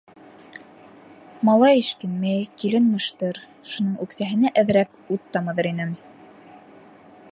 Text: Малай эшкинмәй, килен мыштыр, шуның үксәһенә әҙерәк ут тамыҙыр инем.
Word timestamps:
Малай 1.49 1.75
эшкинмәй, 1.81 2.47
килен 2.63 2.87
мыштыр, 2.95 3.41
шуның 3.73 3.93
үксәһенә 4.07 4.53
әҙерәк 4.63 5.15
ут 5.17 5.29
тамыҙыр 5.39 5.71
инем. 5.75 5.97